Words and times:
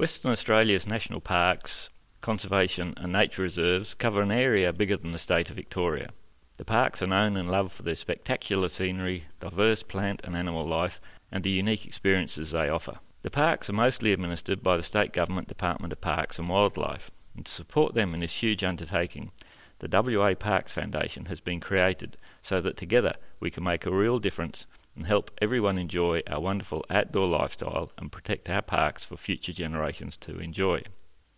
Western 0.00 0.32
Australia's 0.32 0.86
national 0.86 1.20
parks, 1.20 1.90
conservation 2.22 2.94
and 2.96 3.12
nature 3.12 3.42
reserves 3.42 3.92
cover 3.92 4.22
an 4.22 4.32
area 4.32 4.72
bigger 4.72 4.96
than 4.96 5.12
the 5.12 5.18
state 5.18 5.50
of 5.50 5.56
Victoria. 5.56 6.08
The 6.56 6.64
parks 6.64 7.02
are 7.02 7.06
known 7.06 7.36
and 7.36 7.50
loved 7.50 7.72
for 7.72 7.82
their 7.82 7.94
spectacular 7.94 8.70
scenery, 8.70 9.24
diverse 9.40 9.82
plant 9.82 10.22
and 10.24 10.34
animal 10.34 10.66
life, 10.66 11.02
and 11.30 11.44
the 11.44 11.50
unique 11.50 11.84
experiences 11.84 12.50
they 12.50 12.70
offer. 12.70 12.98
The 13.20 13.30
parks 13.30 13.68
are 13.68 13.74
mostly 13.74 14.14
administered 14.14 14.62
by 14.62 14.78
the 14.78 14.82
state 14.82 15.12
government 15.12 15.48
Department 15.48 15.92
of 15.92 16.00
Parks 16.00 16.38
and 16.38 16.48
Wildlife, 16.48 17.10
and 17.36 17.44
to 17.44 17.52
support 17.52 17.92
them 17.92 18.14
in 18.14 18.20
this 18.20 18.42
huge 18.42 18.64
undertaking, 18.64 19.32
the 19.80 20.18
WA 20.18 20.32
Parks 20.32 20.72
Foundation 20.72 21.26
has 21.26 21.40
been 21.40 21.60
created 21.60 22.16
so 22.40 22.62
that 22.62 22.78
together 22.78 23.16
we 23.38 23.50
can 23.50 23.64
make 23.64 23.84
a 23.84 23.94
real 23.94 24.18
difference 24.18 24.64
and 24.96 25.06
help 25.06 25.30
everyone 25.40 25.78
enjoy 25.78 26.22
our 26.26 26.40
wonderful 26.40 26.84
outdoor 26.90 27.28
lifestyle 27.28 27.92
and 27.98 28.12
protect 28.12 28.50
our 28.50 28.62
parks 28.62 29.04
for 29.04 29.16
future 29.16 29.52
generations 29.52 30.16
to 30.18 30.38
enjoy. 30.38 30.82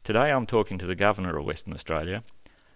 Today 0.05 0.32
I'm 0.32 0.46
talking 0.46 0.79
to 0.79 0.86
the 0.86 0.95
Governor 0.95 1.39
of 1.39 1.45
Western 1.45 1.73
Australia, 1.73 2.23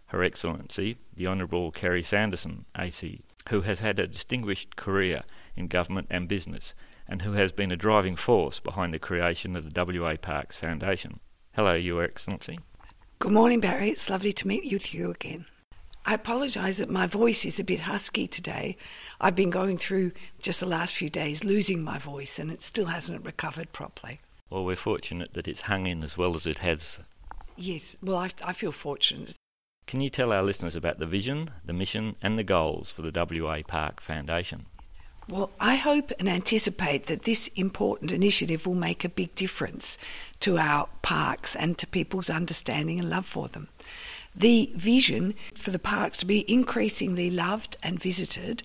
Her 0.07 0.23
Excellency, 0.23 0.97
the 1.15 1.27
Honourable 1.27 1.73
Kerry 1.73 2.03
Sanderson, 2.03 2.67
AC, 2.79 3.21
who 3.49 3.63
has 3.63 3.81
had 3.81 3.99
a 3.99 4.07
distinguished 4.07 4.77
career 4.77 5.23
in 5.57 5.67
government 5.67 6.07
and 6.11 6.29
business 6.29 6.75
and 7.09 7.23
who 7.23 7.33
has 7.33 7.53
been 7.53 7.73
a 7.73 7.77
driving 7.77 8.17
force 8.17 8.61
behind 8.61 8.93
the 8.93 8.99
creation 8.99 9.57
of 9.57 9.73
the 9.73 10.01
WA 10.01 10.17
Parks 10.17 10.57
Foundation. 10.57 11.21
Hello, 11.53 11.75
Your 11.75 12.03
Excellency. 12.03 12.59
Good 13.19 13.33
morning, 13.33 13.61
Barry. 13.61 13.89
It's 13.89 14.11
lovely 14.11 14.33
to 14.35 14.47
meet 14.47 14.71
with 14.71 14.93
you 14.93 15.11
again. 15.11 15.47
I 16.09 16.15
apologise 16.15 16.79
that 16.79 16.89
my 16.89 17.09
voice 17.09 17.45
is 17.45 17.59
a 17.59 17.65
bit 17.65 17.81
husky 17.81 18.29
today. 18.29 18.77
I've 19.21 19.35
been 19.35 19.51
going 19.51 19.77
through 19.77 20.13
just 20.39 20.61
the 20.61 20.67
last 20.67 20.95
few 20.95 21.11
days 21.11 21.43
losing 21.43 21.83
my 21.83 21.99
voice 21.99 22.39
and 22.39 22.49
it 22.49 22.63
still 22.63 22.87
hasn't 22.87 23.25
recovered 23.25 23.73
properly. 23.73 24.21
Well, 24.49 24.65
we're 24.65 24.77
fortunate 24.77 25.35
that 25.35 25.49
it's 25.49 25.63
hung 25.63 25.89
in 25.89 26.05
as 26.05 26.17
well 26.17 26.37
as 26.37 26.47
it 26.47 26.59
has. 26.59 27.01
Yes, 27.57 27.99
well, 28.01 28.19
I, 28.19 28.31
I 28.45 28.53
feel 28.53 28.71
fortunate. 28.71 29.35
Can 29.89 30.01
you 30.01 30.09
tell 30.09 30.33
our 30.33 30.45
listeners 30.45 30.77
about 30.77 31.01
the 31.01 31.07
vision, 31.07 31.51
the 31.65 31.73
mission, 31.73 32.15
and 32.23 32.39
the 32.39 32.45
goals 32.45 32.93
for 32.93 33.03
the 33.03 33.43
WA 33.43 33.63
Park 33.67 34.01
Foundation? 34.01 34.67
Well, 35.29 35.51
I 35.59 35.75
hope 35.75 36.13
and 36.21 36.29
anticipate 36.29 37.07
that 37.07 37.23
this 37.25 37.49
important 37.57 38.13
initiative 38.13 38.65
will 38.65 38.77
make 38.77 39.05
a 39.05 39.09
big 39.09 39.35
difference 39.35 39.99
to 40.39 40.57
our 40.57 40.89
parks 41.03 41.57
and 41.57 41.77
to 41.79 41.87
people's 41.89 42.31
understanding 42.31 43.01
and 43.01 43.11
love 43.11 43.27
for 43.27 43.49
them 43.49 43.69
the 44.37 44.71
vision 44.75 45.35
for 45.55 45.71
the 45.71 45.79
parks 45.79 46.19
to 46.19 46.27
be 46.27 46.51
increasingly 46.53 47.31
loved 47.31 47.77
and 47.83 48.01
visited, 48.01 48.63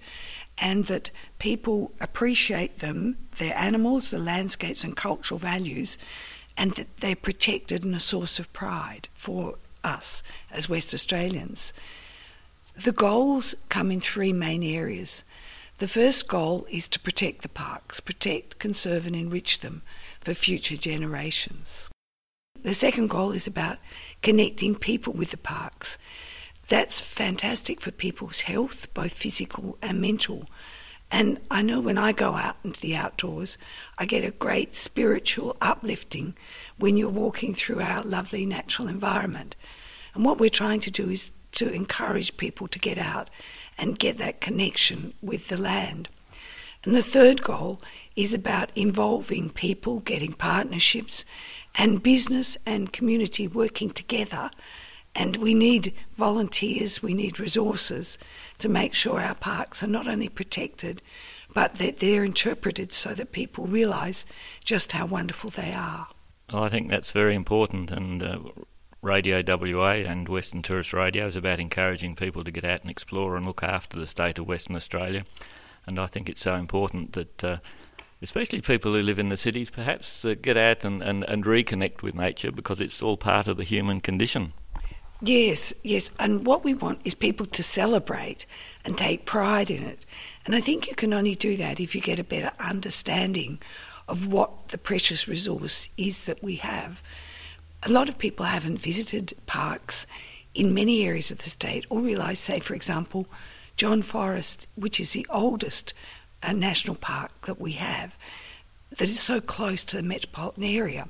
and 0.58 0.86
that 0.88 1.10
people 1.40 1.92
appreciate 2.02 2.80
them, 2.80 3.18
their 3.38 3.58
animals, 3.58 4.12
the 4.12 4.20
landscapes, 4.20 4.84
and 4.84 4.96
cultural 4.96 5.40
values, 5.40 5.98
and 6.58 6.74
that 6.74 6.98
they're 6.98 7.16
protected 7.16 7.84
and 7.84 7.96
a 7.96 8.00
source 8.00 8.38
of 8.38 8.52
pride 8.54 9.08
for 9.14 9.56
us 9.84 10.22
as 10.52 10.70
West 10.70 10.94
Australians. 10.94 11.74
The 12.76 12.92
goals 12.92 13.56
come 13.70 13.92
in 13.92 14.02
three 14.02 14.34
main 14.34 14.64
areas. 14.64 15.24
The 15.78 15.88
first 15.88 16.28
goal 16.28 16.68
is 16.70 16.88
to 16.90 17.00
protect 17.00 17.42
the 17.42 17.50
parks, 17.50 18.00
protect, 18.00 18.60
conserve, 18.60 19.08
and 19.08 19.16
enrich 19.16 19.62
them 19.62 19.82
for 20.20 20.34
future 20.34 20.78
generations. 20.78 21.90
The 22.62 22.76
second 22.76 23.10
goal 23.10 23.32
is 23.32 23.48
about 23.48 23.80
connecting 24.22 24.76
people 24.76 25.14
with 25.14 25.32
the 25.32 25.38
parks. 25.38 25.98
That's 26.68 27.02
fantastic 27.02 27.82
for 27.82 27.92
people's 27.92 28.42
health, 28.42 28.94
both 28.94 29.14
physical 29.14 29.78
and 29.82 30.00
mental. 30.00 30.48
And 31.12 31.40
I 31.52 31.62
know 31.62 31.82
when 31.82 31.98
I 31.98 32.14
go 32.14 32.36
out 32.36 32.56
into 32.64 32.80
the 32.80 32.96
outdoors, 32.96 33.58
I 33.98 34.06
get 34.06 34.24
a 34.24 34.32
great 34.32 34.76
spiritual 34.76 35.58
uplifting 35.60 36.36
when 36.78 36.96
you're 36.96 37.10
walking 37.10 37.54
through 37.54 37.82
our 37.82 38.04
lovely 38.04 38.46
natural 38.46 38.88
environment. 38.88 39.58
And 40.14 40.24
what 40.24 40.40
we're 40.40 40.50
trying 40.50 40.80
to 40.82 40.92
do 40.92 41.10
is 41.10 41.32
to 41.54 41.72
encourage 41.74 42.38
people 42.38 42.68
to 42.70 42.80
get 42.80 42.98
out 42.98 43.30
and 43.78 44.00
get 44.00 44.18
that 44.18 44.40
connection 44.40 45.14
with 45.22 45.50
the 45.50 45.58
land. 45.58 46.08
And 46.84 46.96
the 46.96 47.04
third 47.04 47.44
goal 47.44 47.82
is 48.16 48.34
about 48.34 48.72
involving 48.76 49.50
people, 49.50 50.00
getting 50.00 50.34
partnerships, 50.34 51.26
and 51.76 52.04
business 52.04 52.58
and 52.66 52.94
community 52.94 53.48
working 53.48 53.90
together. 53.90 54.52
And 55.16 55.38
we 55.38 55.54
need 55.54 55.94
volunteers, 56.18 57.04
we 57.04 57.14
need 57.14 57.40
resources 57.40 58.18
to 58.60 58.70
make 58.70 58.94
sure 58.94 59.20
our 59.20 59.36
parks 59.36 59.84
are 59.84 59.88
not 59.88 60.08
only 60.08 60.30
protected, 60.30 61.02
but 61.54 61.76
that 61.76 62.00
they're 62.00 62.24
interpreted 62.24 62.94
so 62.94 63.14
that 63.14 63.32
people 63.32 63.68
realise 63.68 64.26
just 64.64 64.94
how 64.94 65.06
wonderful 65.06 65.50
they 65.50 65.74
are. 65.74 66.08
Well, 66.52 66.64
I 66.64 66.70
think 66.70 66.90
that's 66.90 67.12
very 67.12 67.36
important, 67.36 67.92
and 67.92 68.24
uh, 68.24 68.40
Radio 69.02 69.42
WA 69.46 69.94
and 69.94 70.30
Western 70.30 70.62
Tourist 70.62 70.94
Radio 70.94 71.26
is 71.26 71.36
about 71.36 71.60
encouraging 71.60 72.16
people 72.16 72.44
to 72.44 72.52
get 72.52 72.64
out 72.64 72.82
and 72.82 72.90
explore 72.90 73.36
and 73.36 73.46
look 73.46 73.64
after 73.64 74.00
the 74.00 74.08
state 74.08 74.38
of 74.38 74.48
Western 74.48 74.76
Australia. 74.76 75.26
And 75.88 75.98
I 75.98 76.06
think 76.06 76.30
it's 76.30 76.42
so 76.42 76.56
important 76.56 77.14
that 77.14 77.44
uh, 77.44 77.58
especially 78.22 78.62
people 78.62 78.94
who 78.94 79.02
live 79.02 79.20
in 79.20 79.30
the 79.30 79.38
cities, 79.38 79.70
perhaps 79.70 80.24
uh, 80.24 80.36
get 80.42 80.58
out 80.58 80.86
and, 80.86 81.02
and, 81.02 81.24
and 81.24 81.44
reconnect 81.46 82.02
with 82.02 82.16
nature 82.16 82.52
because 82.52 82.80
it's 82.80 83.02
all 83.02 83.18
part 83.18 83.48
of 83.48 83.58
the 83.58 83.64
human 83.64 84.00
condition. 84.00 84.54
Yes, 85.22 85.74
yes. 85.84 86.10
And 86.18 86.46
what 86.46 86.64
we 86.64 86.74
want 86.74 87.02
is 87.06 87.14
people 87.14 87.46
to 87.48 87.62
celebrate 87.62 88.46
and 88.84 88.98
take 88.98 89.26
pride 89.26 89.70
in 89.70 89.84
it. 89.84 90.06
And 90.46 90.56
I 90.56 90.62
think 90.62 90.88
you 90.88 90.96
can 90.96 91.14
only 91.14 91.36
do 91.36 91.58
that 91.58 91.80
if 91.80 91.94
you 91.94 92.02
get 92.02 92.20
a 92.20 92.24
better 92.24 92.52
understanding 92.60 93.60
of 94.08 94.28
what 94.28 94.70
the 94.70 94.80
precious 94.80 95.28
resource 95.28 95.90
is 95.96 96.26
that 96.26 96.42
we 96.42 96.56
have. 96.56 97.04
A 97.84 97.92
lot 97.92 98.10
of 98.10 98.18
people 98.18 98.46
haven't 98.46 98.82
visited 98.82 99.34
parks 99.46 100.08
in 100.54 100.74
many 100.74 101.06
areas 101.06 101.32
of 101.32 101.38
the 101.40 101.50
state 101.50 101.86
or 101.90 102.02
realise, 102.02 102.40
say, 102.40 102.60
for 102.60 102.74
example, 102.74 103.28
John 103.78 104.02
Forrest, 104.02 104.68
which 104.76 105.00
is 105.00 105.14
the 105.14 105.26
oldest 105.30 105.94
a 106.44 106.54
national 106.54 106.96
park 106.96 107.32
that 107.46 107.60
we 107.60 107.74
have 107.74 108.16
that 108.98 109.10
is 109.10 109.20
so 109.20 109.40
close 109.40 109.84
to 109.86 109.98
the 109.98 110.04
metropolitan 110.04 110.64
area. 110.64 111.08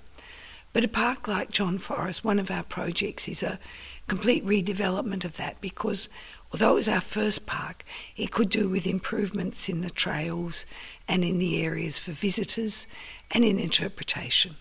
But 0.74 0.86
a 0.86 0.88
park 0.88 1.28
like 1.28 1.52
John 1.52 1.78
Forrest, 1.78 2.24
one 2.24 2.40
of 2.40 2.52
our 2.52 2.64
projects 2.64 3.28
is 3.28 3.44
a 3.44 3.60
complete 4.08 4.46
redevelopment 4.46 5.26
of 5.26 5.38
that 5.38 5.60
because 5.62 6.10
although 6.52 6.72
it 6.72 6.76
was 6.76 6.90
our 6.90 7.02
first 7.02 7.46
park, 7.46 7.84
it 8.16 8.32
could 8.32 8.50
do 8.50 8.70
with 8.70 8.88
improvements 8.88 9.68
in 9.68 9.82
the 9.82 9.90
trails 9.90 10.66
and 11.08 11.24
in 11.24 11.40
the 11.40 11.64
areas 11.64 12.00
for 12.00 12.12
visitors 12.12 12.88
and 13.32 13.44
in 13.44 13.60
interpretation. 13.60 14.56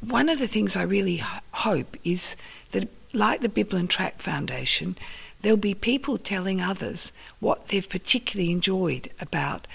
One 0.00 0.28
of 0.28 0.38
the 0.38 0.46
things 0.46 0.76
I 0.76 0.82
really 0.82 1.22
hope 1.52 1.96
is 2.04 2.36
that, 2.72 2.88
like 3.12 3.40
the 3.40 3.48
Bibbulmun 3.48 3.88
Track 3.88 4.18
Foundation, 4.18 4.96
there'll 5.40 5.56
be 5.56 5.74
people 5.74 6.18
telling 6.18 6.60
others 6.60 7.12
what 7.38 7.68
they've 7.68 7.88
particularly 7.88 8.50
enjoyed 8.50 9.08
about 9.20 9.66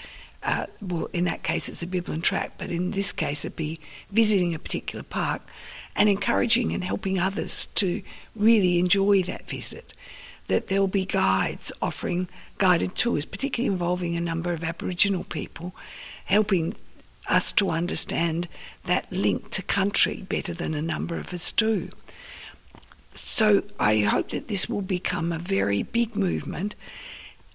uh, 0.42 0.66
well, 0.80 1.08
in 1.12 1.24
that 1.24 1.42
case, 1.42 1.68
it's 1.68 1.82
a 1.82 1.86
Bibbulmun 1.86 2.22
track, 2.22 2.52
but 2.56 2.70
in 2.70 2.92
this 2.92 3.12
case, 3.12 3.44
it'd 3.44 3.56
be 3.56 3.78
visiting 4.10 4.54
a 4.54 4.58
particular 4.58 5.02
park 5.02 5.42
and 5.94 6.08
encouraging 6.08 6.72
and 6.72 6.82
helping 6.82 7.18
others 7.18 7.66
to 7.74 8.02
really 8.34 8.78
enjoy 8.78 9.22
that 9.22 9.48
visit. 9.48 9.92
That 10.46 10.68
there'll 10.68 10.88
be 10.88 11.04
guides 11.04 11.72
offering 11.82 12.28
guided 12.58 12.94
tours, 12.94 13.24
particularly 13.24 13.72
involving 13.72 14.16
a 14.16 14.20
number 14.20 14.52
of 14.52 14.64
Aboriginal 14.64 15.24
people, 15.24 15.74
helping 16.24 16.74
us 17.28 17.52
to 17.52 17.70
understand 17.70 18.48
that 18.84 19.10
link 19.12 19.50
to 19.50 19.62
country 19.62 20.22
better 20.28 20.54
than 20.54 20.74
a 20.74 20.82
number 20.82 21.16
of 21.16 21.32
us 21.32 21.52
do. 21.52 21.90
So 23.14 23.62
I 23.78 23.98
hope 23.98 24.30
that 24.30 24.48
this 24.48 24.68
will 24.68 24.82
become 24.82 25.32
a 25.32 25.38
very 25.38 25.82
big 25.82 26.16
movement 26.16 26.74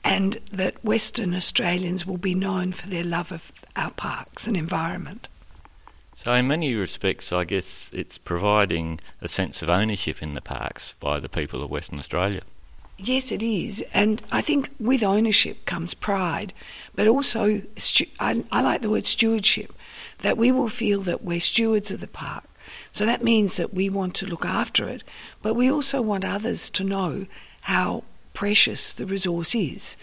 and 0.06 0.40
that 0.52 0.86
Western 0.86 1.34
Australians 1.34 2.06
will 2.06 2.20
be 2.20 2.36
known 2.36 2.72
for 2.72 2.88
their 2.88 3.04
love 3.04 3.32
of 3.32 3.52
our 3.76 3.90
parks 3.90 4.46
and 4.46 4.56
environment. 4.56 5.28
So, 6.16 6.32
in 6.32 6.48
many 6.48 6.76
respects, 6.76 7.34
I 7.34 7.44
guess 7.44 7.90
it's 7.92 8.20
providing 8.20 9.02
a 9.20 9.28
sense 9.28 9.62
of 9.62 9.69
ownership 9.69 10.22
in 10.22 10.34
the 10.34 10.42
parks 10.42 10.94
by 11.00 11.19
the 11.19 11.28
people 11.28 11.62
of 11.62 11.72
Western 11.72 12.00
Australia. 12.00 12.44
Yes, 12.98 13.31
it 13.31 13.44
is. 13.44 13.84
And 13.94 14.22
I 14.31 14.40
think 14.42 14.69
with 14.80 15.04
ownership 15.04 15.66
comes 15.66 15.94
pride, 15.94 16.54
but 16.96 17.08
also, 17.08 17.63
I, 18.19 18.46
I 18.51 18.62
like 18.62 18.81
the 18.81 18.90
word 18.90 19.08
stewardship, 19.08 19.74
that 20.19 20.38
we 20.38 20.51
will 20.51 20.69
feel 20.69 21.01
that 21.01 21.24
we're 21.24 21.42
stewards 21.42 21.92
of 21.92 22.00
the 22.00 22.08
park. 22.08 22.46
So 22.94 23.06
that 23.06 23.24
means 23.24 23.58
that 23.58 23.74
we 23.74 23.90
want 23.90 24.16
to 24.16 24.25
look 24.25 24.46
after 24.46 24.88
it, 24.88 25.04
but 25.42 25.56
we 25.56 25.69
also 25.69 26.01
want 26.01 26.24
others 26.24 26.69
to 26.69 26.84
know 26.86 27.25
how 27.62 28.04
precious 28.36 28.94
the 28.94 29.08
resource 29.08 29.56
is. 29.56 29.98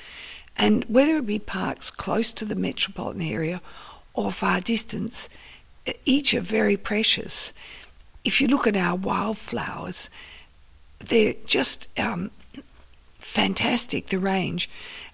And 0.56 0.84
whether 0.84 1.19
it 1.19 1.26
be 1.26 1.38
parks 1.38 1.90
close 1.90 2.32
to 2.32 2.44
the 2.44 2.56
metropolitan 2.56 3.23
area 3.23 3.62
or 4.12 4.32
far 4.32 4.61
distance, 4.61 5.29
each 6.05 6.34
are 6.34 6.40
very 6.40 6.76
precious. 6.76 7.52
If 8.25 8.40
you 8.40 8.49
look 8.49 8.67
at 8.67 8.76
our 8.76 8.96
wildflowers, 8.96 10.11
they're 10.99 11.34
just 11.46 11.88
um, 11.99 12.31
fantastic, 13.19 14.08
the 14.08 14.19
range. 14.19 14.69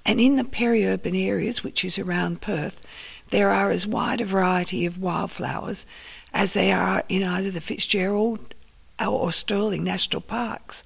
And 0.04 0.20
in 0.20 0.36
the 0.36 0.44
peri-urban 0.44 1.14
areas, 1.14 1.62
which 1.62 1.84
is 1.84 1.98
around 1.98 2.40
Perth, 2.40 2.82
there 3.28 3.50
are 3.50 3.70
as 3.70 3.86
wide 3.86 4.20
a 4.20 4.24
variety 4.24 4.86
of 4.86 5.00
wildflowers 5.00 5.84
as 6.32 6.52
they 6.52 6.72
are 6.72 7.04
in 7.08 7.22
either 7.22 7.50
the 7.50 7.60
Fitzgerald 7.60 8.54
or 9.00 9.32
Stirling 9.32 9.84
National 9.84 10.20
Parks. 10.20 10.82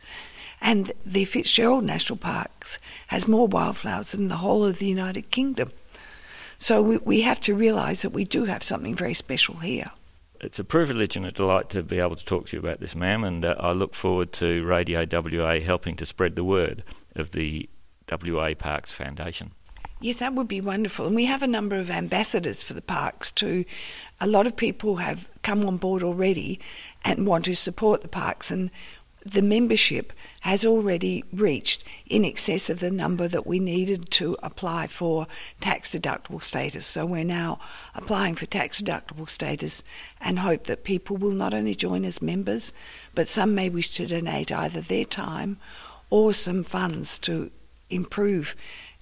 And 0.62 0.92
the 1.04 1.24
Fitzgerald 1.24 1.84
National 1.84 2.16
Parks 2.16 2.78
has 3.08 3.26
more 3.26 3.48
wildflowers 3.48 4.12
than 4.12 4.28
the 4.28 4.36
whole 4.36 4.64
of 4.64 4.78
the 4.78 4.86
United 4.86 5.30
Kingdom. 5.32 5.72
So 6.56 6.80
we, 6.80 6.96
we 6.98 7.20
have 7.22 7.40
to 7.40 7.54
realise 7.54 8.02
that 8.02 8.10
we 8.10 8.24
do 8.24 8.44
have 8.44 8.62
something 8.62 8.94
very 8.94 9.14
special 9.14 9.56
here. 9.56 9.90
It's 10.40 10.60
a 10.60 10.64
privilege 10.64 11.16
and 11.16 11.26
a 11.26 11.32
delight 11.32 11.68
to 11.70 11.82
be 11.82 11.98
able 11.98 12.14
to 12.14 12.24
talk 12.24 12.46
to 12.46 12.56
you 12.56 12.60
about 12.60 12.78
this, 12.78 12.94
ma'am, 12.94 13.24
and 13.24 13.44
uh, 13.44 13.56
I 13.58 13.72
look 13.72 13.94
forward 13.94 14.32
to 14.34 14.64
Radio 14.64 15.04
WA 15.10 15.58
helping 15.58 15.96
to 15.96 16.06
spread 16.06 16.36
the 16.36 16.44
word 16.44 16.84
of 17.16 17.32
the 17.32 17.68
WA 18.08 18.54
Parks 18.54 18.92
Foundation. 18.92 19.52
Yes, 20.00 20.16
that 20.16 20.34
would 20.34 20.48
be 20.48 20.60
wonderful. 20.60 21.06
And 21.06 21.14
we 21.14 21.26
have 21.26 21.42
a 21.42 21.48
number 21.48 21.76
of 21.76 21.90
ambassadors 21.90 22.62
for 22.62 22.74
the 22.74 22.82
parks 22.82 23.30
too. 23.30 23.64
A 24.20 24.26
lot 24.26 24.48
of 24.48 24.56
people 24.56 24.96
have 24.96 25.28
come 25.42 25.64
on 25.64 25.76
board 25.76 26.02
already 26.02 26.58
and 27.04 27.26
want 27.26 27.44
to 27.46 27.54
support 27.54 28.02
the 28.02 28.08
parks, 28.08 28.50
and 28.50 28.70
the 29.24 29.42
membership 29.42 30.12
has 30.40 30.64
already 30.64 31.24
reached 31.32 31.84
in 32.06 32.24
excess 32.24 32.68
of 32.68 32.80
the 32.80 32.90
number 32.90 33.28
that 33.28 33.46
we 33.46 33.60
needed 33.60 34.10
to 34.10 34.36
apply 34.42 34.88
for 34.88 35.26
tax 35.60 35.94
deductible 35.94 36.42
status. 36.42 36.84
So 36.84 37.06
we're 37.06 37.24
now 37.24 37.60
applying 37.94 38.34
for 38.34 38.46
tax 38.46 38.82
deductible 38.82 39.28
status 39.28 39.84
and 40.20 40.40
hope 40.40 40.66
that 40.66 40.84
people 40.84 41.16
will 41.16 41.30
not 41.30 41.54
only 41.54 41.74
join 41.74 42.04
as 42.04 42.20
members, 42.20 42.72
but 43.14 43.28
some 43.28 43.54
may 43.54 43.68
wish 43.68 43.94
to 43.94 44.06
donate 44.06 44.50
either 44.50 44.80
their 44.80 45.04
time 45.04 45.58
or 46.10 46.34
some 46.34 46.64
funds 46.64 47.18
to 47.20 47.50
improve 47.88 48.56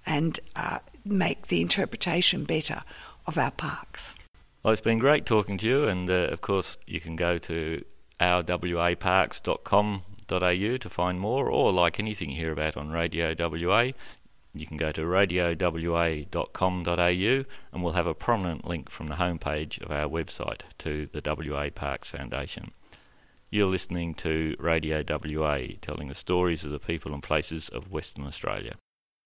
and 0.04 0.40
uh, 0.56 0.78
make 1.04 1.46
the 1.48 1.62
interpretation 1.62 2.44
better 2.44 2.82
of 3.26 3.38
our 3.38 3.50
parks. 3.50 4.14
Well, 4.62 4.72
it's 4.72 4.82
been 4.82 4.98
great 4.98 5.24
talking 5.24 5.56
to 5.58 5.66
you, 5.66 5.84
and 5.84 6.10
uh, 6.10 6.28
of 6.30 6.42
course, 6.42 6.76
you 6.86 7.00
can 7.00 7.16
go 7.16 7.38
to 7.38 7.82
ourwaparks.com 8.20 10.02
radio.au 10.30 10.76
to 10.76 10.90
find 10.90 11.20
more, 11.20 11.50
or 11.50 11.72
like 11.72 11.98
anything 11.98 12.30
you 12.30 12.36
hear 12.36 12.52
about 12.52 12.76
on 12.76 12.90
Radio 12.90 13.34
WA, 13.36 13.90
you 14.52 14.66
can 14.66 14.76
go 14.76 14.92
to 14.92 15.02
radiowa.com.au 15.02 16.24
and 17.72 17.82
we'll 17.82 17.92
have 17.92 18.06
a 18.06 18.14
prominent 18.14 18.66
link 18.66 18.90
from 18.90 19.08
the 19.08 19.14
homepage 19.16 19.80
of 19.80 19.90
our 19.90 20.08
website 20.08 20.60
to 20.78 21.08
the 21.12 21.22
WA 21.24 21.68
Parks 21.70 22.10
Foundation. 22.10 22.72
You're 23.50 23.66
listening 23.66 24.14
to 24.14 24.56
Radio 24.58 25.02
WA, 25.08 25.58
telling 25.80 26.08
the 26.08 26.14
stories 26.14 26.64
of 26.64 26.70
the 26.70 26.78
people 26.78 27.12
and 27.12 27.22
places 27.22 27.68
of 27.68 27.90
Western 27.90 28.26
Australia. 28.26 28.74